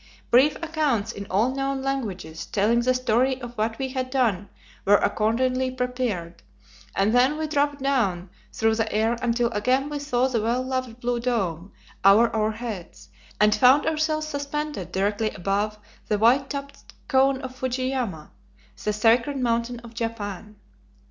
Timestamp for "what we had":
3.55-4.09